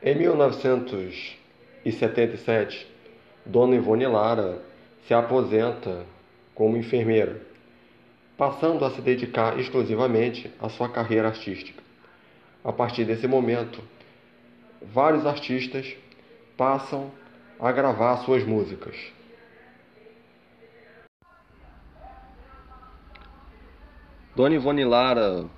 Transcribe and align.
Em 0.00 0.14
1977, 0.14 2.86
Dona 3.44 3.74
Ivone 3.74 4.06
Lara 4.06 4.62
se 5.06 5.12
aposenta 5.12 6.06
como 6.54 6.76
enfermeira, 6.76 7.42
passando 8.36 8.84
a 8.84 8.92
se 8.92 9.00
dedicar 9.00 9.58
exclusivamente 9.58 10.54
à 10.60 10.68
sua 10.68 10.88
carreira 10.88 11.26
artística. 11.26 11.82
A 12.62 12.72
partir 12.72 13.04
desse 13.04 13.26
momento, 13.26 13.82
vários 14.80 15.26
artistas 15.26 15.96
passam 16.56 17.10
a 17.58 17.72
gravar 17.72 18.18
suas 18.18 18.44
músicas. 18.44 18.94
Dona 24.36 24.54
Ivone 24.54 24.84
Lara 24.84 25.57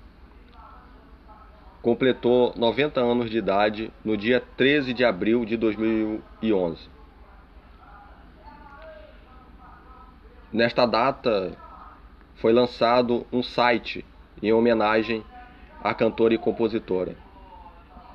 completou 1.82 2.52
90 2.56 3.00
anos 3.00 3.30
de 3.30 3.38
idade 3.38 3.92
no 4.04 4.16
dia 4.16 4.42
13 4.56 4.92
de 4.92 5.04
abril 5.04 5.44
de 5.44 5.56
2011. 5.56 6.88
Nesta 10.52 10.84
data 10.84 11.56
foi 12.36 12.52
lançado 12.52 13.24
um 13.32 13.40
site 13.42 14.04
em 14.42 14.52
homenagem 14.52 15.24
à 15.82 15.94
cantora 15.94 16.34
e 16.34 16.38
compositora 16.38 17.16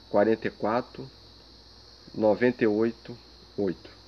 44 0.09 1.09
98 2.15 3.17
8. 3.57 4.02